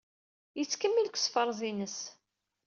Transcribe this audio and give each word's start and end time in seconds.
Yettkemmil 0.57 1.05
deg 1.07 1.15
usefreẓ-ines. 1.15 1.97